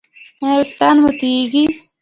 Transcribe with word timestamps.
ایا 0.41 0.53
ویښتان 0.59 0.95
مو 1.01 1.09
توییږي؟ 1.19 1.63